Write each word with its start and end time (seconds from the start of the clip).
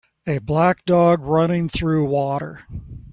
A 0.25 0.39
black 0.39 0.83
dog 0.85 1.21
running 1.21 1.69
through 1.69 2.05
water 2.05 2.63